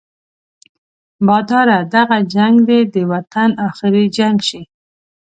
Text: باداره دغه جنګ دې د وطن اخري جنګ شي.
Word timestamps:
باداره 1.27 1.77
دغه 1.95 2.17
جنګ 2.33 2.55
دې 2.69 2.79
د 2.93 2.95
وطن 3.11 3.49
اخري 3.67 4.05
جنګ 4.17 4.37
شي. 4.49 4.61